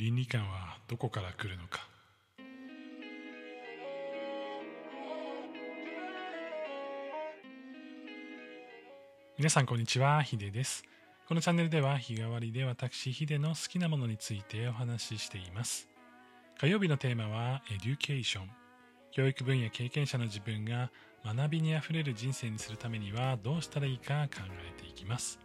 [0.00, 1.86] 倫理観はどこから来るのか？
[9.36, 10.84] 皆さんこんにちはヒデです。
[11.28, 15.86] このチャンネルでは日替わりで私ヒデの好きなものについてお話ししています。
[16.58, 18.50] 火曜日のテーマはエデュケーション。
[19.12, 20.90] 教育分野経験者の自分が
[21.26, 25.38] 学びにあふれる人生にするためにはどうしたらいいか考えていきます。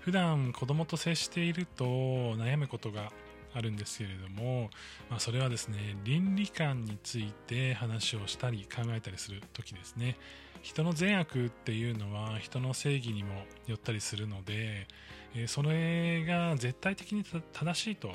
[0.00, 3.10] 普段子供と接していると悩むことが
[3.56, 4.70] あるんですけれども、
[5.08, 10.16] まあ、それはですね倫理観について話をしたり考えたりする時ですね。
[10.62, 14.88] 人の善悪っていうのは人の正義にもよったりするので、
[15.34, 18.10] えそれが絶対的に正しいと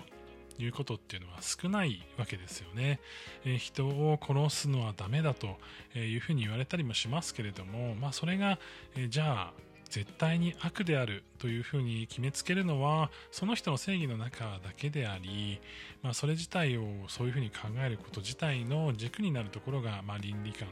[0.60, 3.00] いうことっていうのは少ないわけですよね、
[3.46, 5.58] え人を殺すのはダメだと
[5.96, 8.60] いうふうに言われたりもしますけれども、まあ、それが、
[8.98, 9.54] えじゃあ
[9.92, 15.60] 絶対に悪であるというふうに決めつけるのはその人の正義の中だけであり、
[16.02, 20.70] まあ、それ自体をそういうふうに考えること自体の軸になるところが、まあ、倫理観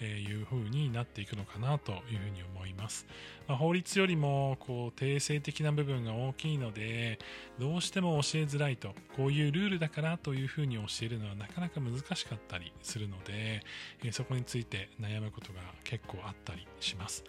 [0.00, 3.06] というふうになっていくのかなというふうに思います。
[3.48, 7.18] まあ、法律よりもこう定性的な部分が大きいので
[7.58, 13.62] どうしても教えづらいとこういうルールだからというふうに教えるのはなかなか難しかったりするので、
[14.04, 17.24] えそこについて悩むことが結構あったりします。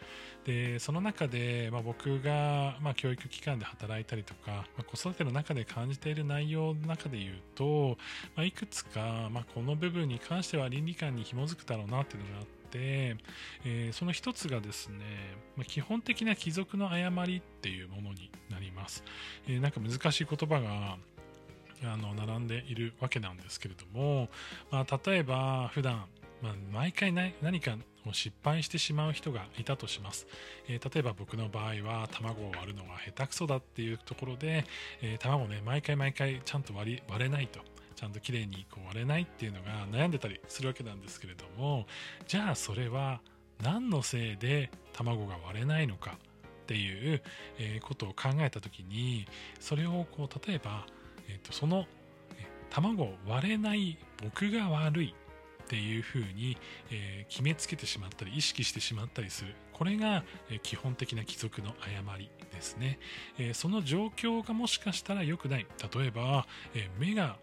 [0.46, 7.98] でその中で、まあ、僕が、まあ、教育機関で働いたりとか、まあ、子育ての中で感じている内容の中で言うと、
[8.36, 14.98] まあ、いくつか、まあ、この部分に関しては倫理観に紐づくだろうなっていうのがあって、えー、その一つがですね、
[15.56, 19.04] まあ、基本的な貴族の誤りっていうものになります。
[19.48, 20.98] えー、なんか難しい言葉が
[21.84, 24.30] あの並んでいるわけなんですけれども、
[24.70, 26.06] まあ、例えば普段
[26.42, 30.26] まあ、毎回何かを失敗してしまう人がいたとします、
[30.68, 34.66] えー、例えば僕の場合は卵を割るのが下手くそだっていうところで、
[35.02, 37.60] えー、卵ね毎回毎回ちゃんと割れないと
[38.00, 41.86] ちゃんときれいにこう割れないっていうのが悩んでたりするわけなんですけれども
[42.28, 43.20] じゃあそれは
[43.62, 47.22] 何のせいで卵が割れないのかっていう、
[47.82, 49.28] ことを考えた時に
[49.60, 50.86] それをこう例えば、
[51.28, 51.88] えー、とその
[52.70, 55.16] 卵割れない僕が悪い
[55.64, 56.58] っていうふうに、
[56.90, 59.56] え、決めつけてしまったり意識してしまったりする。
[59.74, 62.98] これが、え、基本的な貴族の誤りですね、
[63.38, 65.68] え、その状況がもしかしたら良くない。
[65.96, 67.38] 例えば、え目が、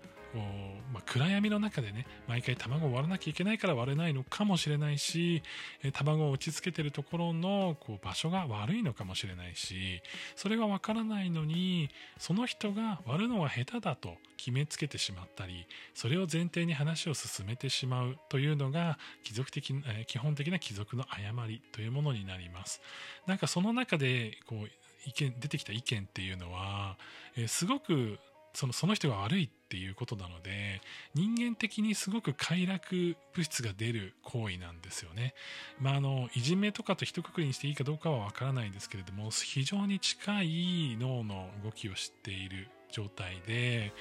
[0.93, 5.43] まあ、暗闇の中でね毎回卵を割らなきゃいけないから割れないのかもしれないし、
[5.83, 10.03] え卵を打ちつけてるところのこう場所が悪いのかもしれないし
[10.35, 22.81] それがわからないのにその人が割るのが下手だと決めつけてしまったりそれを前提に話を進めてしまうというのが貴族的、え基本的な貴族の誤りというものになります。
[23.27, 24.69] なんかその中でこう
[25.07, 26.99] 意見出てきた意見っていうのは、
[27.37, 28.19] えすごく
[28.57, 30.81] そのその人が悪いっていうことなので
[31.15, 35.35] 人間的にすごく快楽物質が出る行為なんですよね。
[35.79, 43.93] まあ、あのいじめとかと一括りにしていいかどうかはわからないんですけれども非常に近い脳の動きを知っている状態で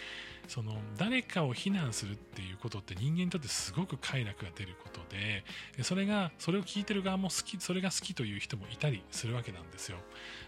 [0.48, 5.44] その誰かを非難するっていうことって人間にとってすごく快楽が出ることで
[5.84, 9.98] それがそれを聞いてる側も好きそれが好きという人もいたりするわけなんですよ。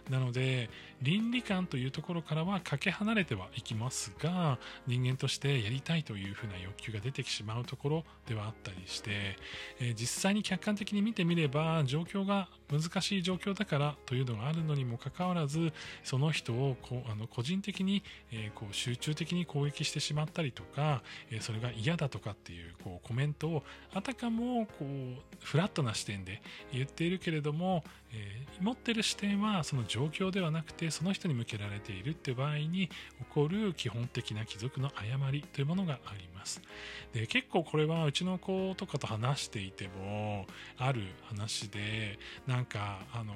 [0.09, 0.69] なので
[1.01, 9.37] 倫理観というところからはかけ離れてはいきますが人間としてやりたいというふうな欲求が出てきてしまうところではあったりして、
[9.79, 15.71] え実際に客観的に見てみれば状況が難しい状況だからというのがあるのにもかかわらず
[16.03, 27.83] その人をこうあの個人的に、えこう集中的に攻撃してしてしまったりとか、えそれが嫌だとかっていうこうコメントをあたかもこうフラットな視点で言っているけれども、
[28.13, 32.91] え持ってる視点はその状況ではなくてその人に向けられているって場合に起
[33.29, 36.61] こる基本的な貴族の誤りというものがあります。
[37.13, 40.45] で結構これはうちの子とかと話していても
[40.77, 43.33] ある話でなんかあの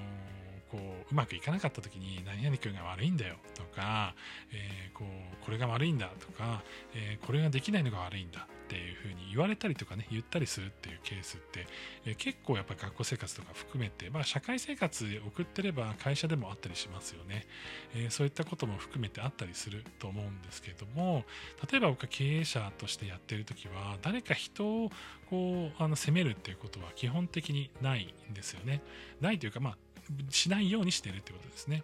[0.71, 4.15] こううまくいかなかった時に何々君が悪いんだよとか、
[4.53, 6.63] えー、こうこれが悪いんだとか、
[6.95, 11.67] えー、これができないのが悪いんだっていうふうに言われたりとかね言ったりするっていうケースって、
[12.05, 17.45] えー、結構やっぱ学校生活とか含めて、まあ、社会生活送ってれば会社でもあったりしますよね、
[17.95, 21.25] えそういったことも含めてあったりすると思うんですけれども
[21.69, 24.91] 例えば僕は経営者としてやってる時は誰か人を
[25.29, 28.81] こうあの責めるっていうことは基本的にないんですよね。
[29.19, 29.77] ないというかまあ
[30.29, 31.83] しないようにしてるってことですね。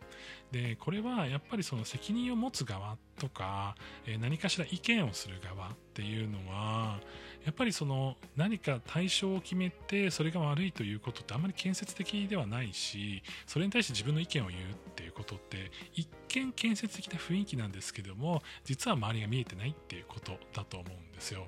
[0.52, 3.76] でこれはやっぱりその責任を持つ側とか、
[4.06, 7.00] え何かしら意見をする側っていうのは
[7.46, 21.48] やっぱりその何か対象を決めてそれが悪いということってあんまり建設的ではないしそれに対して自分の意見を言うっていうことって一見建設的な雰囲気なんですけども実は周りが見えてないっていうことだと思うんですよ。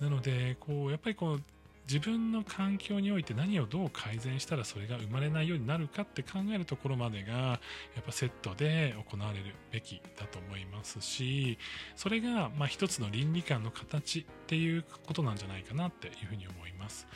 [0.00, 1.42] なのでこうやっぱりこう
[1.88, 7.60] 自分の環境において何をどう改善したらそれが生まれないようになるかって考えるところまでがや
[8.00, 11.58] っぱセットで行われるべきだと思いますし
[11.96, 17.06] それがまあ一つの倫理観の形っていうことなんじゃないかなっていうふうに思います。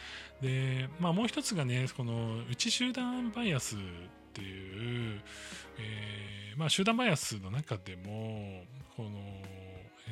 [0.41, 3.79] で、まあ、もう一つがねこの内集団バイアスっ
[4.33, 5.23] ていう、
[5.79, 8.65] えーまあ、集団バイアスの中でも
[8.97, 9.11] この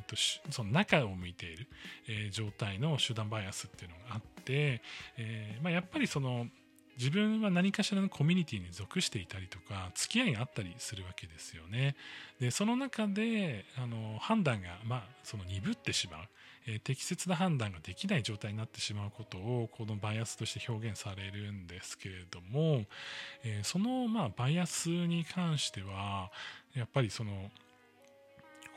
[0.04, 1.66] えっと、その中を向いている、
[2.08, 4.82] えー、状態の集団バイアスっていうのがあって、
[5.16, 6.46] えーまあ、やっぱりその
[6.96, 11.96] 自分は何かしらのコミュニティに属していたりとか付き合いがあったりするわけですよね。
[12.40, 16.20] でその中であの判断が、まあ、その鈍ってしまう、
[16.66, 22.84] えー、適切な判断ができない状態になってしまうことをこのバイアスとして表現されるんですけれども、
[23.42, 26.30] えー、その、まあ、バイアスに関しては
[26.74, 27.50] やっぱりその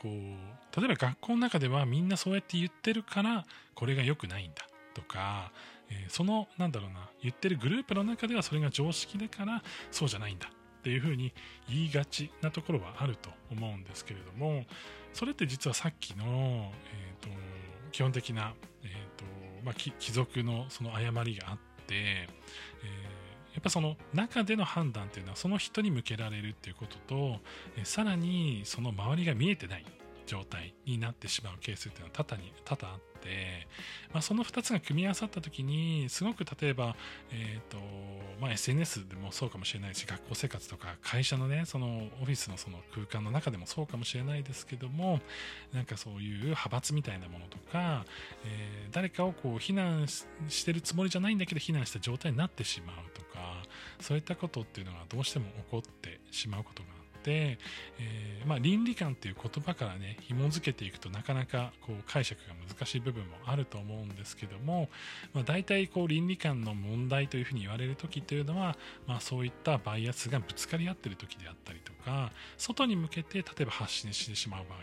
[0.02, 5.52] こう例えば学校の中ではみんなそうやって言ってるからこれが良くないんだとか、
[5.90, 11.32] えー、そのなんだろうな言ってるグループの中ではそれが常識だからそうじゃないんだっていうふうに
[11.68, 14.64] 言いがちなところはあると思うんですけれども
[15.12, 17.28] それって実はさっきの、えーと、
[17.90, 18.54] 基本的な、
[18.84, 19.24] えーと
[19.64, 21.58] まあ、貴族のその誤りがあって、
[21.94, 23.17] えー
[23.58, 27.40] やっぱその中での判断っていうのはその人に向けられるっていうことと、
[27.76, 29.84] えさらにその周りが見えてない。
[30.28, 33.66] 状態になってしまうケースっていうのは多々に多々あって、
[34.12, 36.94] まあ、その2つが組み合わさった時にすごく例えば、
[37.32, 37.78] えーと
[38.40, 45.20] まあ、SNS でもそうかもしれないし学校生活とか会社のねそのオフィスのその空間の中でもそうかもしれないですけども
[45.72, 48.04] なんかそういう派閥みたいなものとか、
[48.44, 53.62] えー、誰かをこう非難してるつもりじゃないんだけど非難した状態になってしまうとか
[54.00, 56.97] そういったことっていうのがどうしても起こってしまうことが
[57.28, 57.58] て、
[58.00, 64.88] えー、まあ、倫理観っていう言葉からね紐付けていくとなかなかこう解釈が難しい部分もあると思うんですけども、
[65.34, 68.76] まあ、大体こう倫理観の問題というふうに言われる時というのは、
[69.06, 74.78] まあ、そういったバイアスがぶつかり合っている時であったりとか外に向けて例えば発信してしまう場合、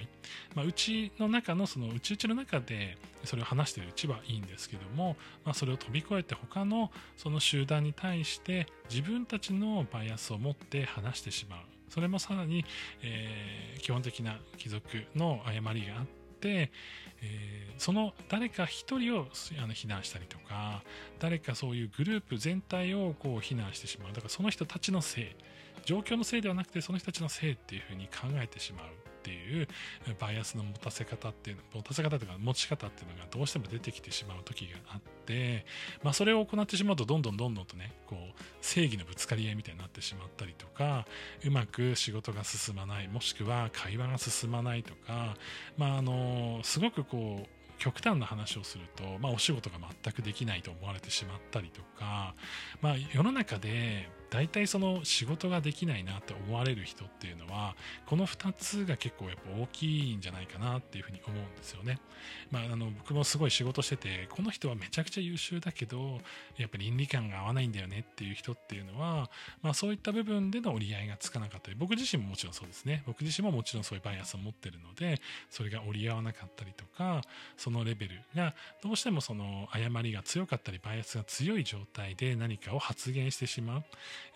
[0.54, 11.75] まあ、うちの中のその内々の中でそれを話しているうちはいいんですけども、まあ、それを飛び越えて他のその集団に対して自分たちのバイアスを持って話してしまう。
[11.90, 12.66] それもさらに、
[13.02, 16.06] えー、基本的な貴族の誤りがあっ
[16.40, 16.72] て、
[17.22, 19.28] えー、その誰か一人を
[19.64, 20.84] あの非難したりとか
[21.20, 24.14] 誰かそういうグループ全体をこう非難してしまう。
[24.14, 25.28] だからその人たちのせい。
[25.86, 29.05] 状況のせいではなくてその人たちのせいっていうふうに考えてしまう。
[29.26, 29.68] っていう
[30.20, 35.66] バイアスの持たせ方っていうの持たせ方とか持ち方っていうのがどうしても出てきてしまう時があって、
[36.04, 41.08] まあ、それを行ってしまうとどんどんどんどんとねこう正義のぶつかり合いみたいになってしまったりとか
[41.44, 45.36] うまく仕事が進まないもしくは会話が進まないとか、
[45.78, 52.34] まあ、あのすごくこう極端な話をすると、まあ、お仕事が全くできないと思われてしまったりとか、
[52.82, 57.76] まあ、世の中で大体その仕事ができないなって思われる人っていうのは
[58.06, 62.00] この2つが結構やっぱ大きいんじゃないかなっていうふうに思うんですよね。
[62.52, 66.20] まあ、あの僕もすごい仕事しててこの人はめちゃくちゃ優秀だけど
[66.58, 69.30] やっぱり倫理観が合わないんだよねっていう人っていうのは、
[69.62, 77.22] まあ、そういった部分での折り合いがつかなかったり僕自身ももちろんそうですね僕自身ももちろんそういうバイアスを持ってるのでそれが折り合わなかったりとか
[77.66, 78.54] そのレベルが
[78.84, 83.84] どうしてもその誤りが強かったりバイアスが強い状態で何かを発言してしまう、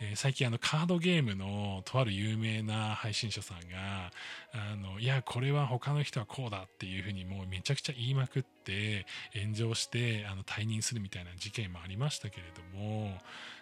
[0.01, 4.11] えー、最近あのカードゲームのとある有名な配信者さんが
[4.51, 9.05] あのいやこれは他の人はこうだっていうふうにもうめちゃくちゃ言いまくって
[9.39, 12.43] 炎上してあの退任するみたいな事件もありましたけれ
[12.73, 13.15] ども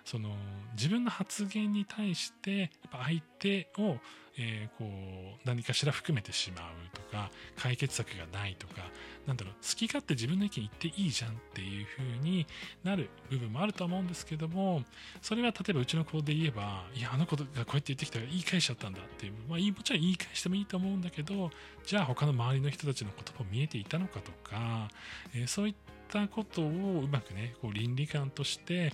[0.07, 0.29] その
[0.73, 3.97] 自分の発言に対してやっぱ相手を
[4.39, 8.73] えー、こう何かしら含めてしまうとか解決策がないとか
[9.25, 12.45] なんだろう好き勝手自分の意見言っていいじゃんっていう風に
[12.83, 14.83] なる部分もあると思うんですけども
[15.21, 21.49] それは例えばうちの子で言えばいやあの子がこうやって言ってきたから言い返しちゃったんだっていう、まあ、もちろん言い返してもいいと思うんだけど
[21.85, 24.87] じゃあ他の周りの人たちの言葉見えていたのかとか、
[25.33, 28.93] えー、そういったったことをうまくねこう倫理観として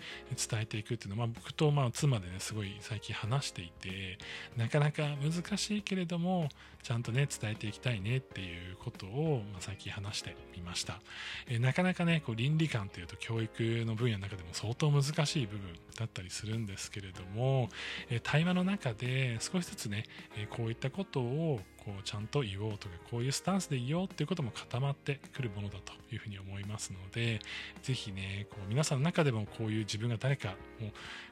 [0.50, 4.18] 伝えていくっていうのは、まあ、僕とまあ妻でねすごい最近話していて
[4.58, 6.50] なかなか難しいけれども
[6.82, 11.00] ちゃんとね伝えていきたいねっていうことを、まあ、最近話してみました、
[11.48, 17.70] えー、なかなかねこう倫理観っていうと教育の分野の中でも相当難しい部分だったりするんですけれども、
[18.10, 20.04] えー、対話の中で少しずつね、
[20.38, 27.40] えー、こういったことをこうちゃんと言おうとかこういうスタンスで言おうっていうことも固まってくるものだというふうに思いますので
[27.82, 30.86] ぜひねこう皆さんの中でもこういう自分が誰かを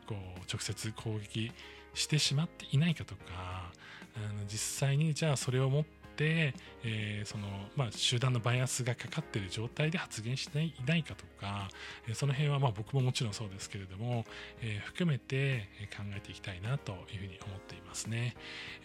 [0.07, 1.51] こう直接攻撃
[1.93, 3.71] してしまっていないかとか
[4.15, 11.69] あの実際にじゃあそれを持って、えー、そのまあ、集団のバイアスがかかっている状態で発言していないかとか、
[12.07, 14.25] えその辺はまあ僕ももちろんそうですけれども、
[14.61, 18.35] えー、含めて考えていきたいなというふうに思っていますね。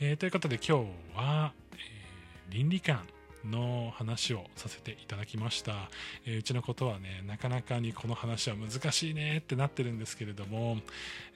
[0.00, 1.76] えー、ということで今日は、え
[2.50, 3.00] 倫理観
[3.50, 5.90] の話をさせていただきました、
[6.26, 10.78] えー、うちのことはねなかなかにこの話は難しいねってなってるんですけれども、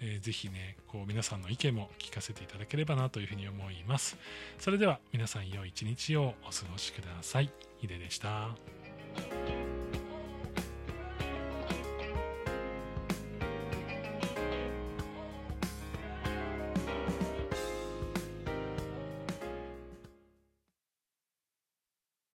[0.00, 4.17] えー、ぜひねこう皆さんの意見も聞かせていただければなというふうに思います。
[4.59, 7.50] それでは皆さん良い一日をお過ごしください。
[7.81, 8.50] ヒデでした。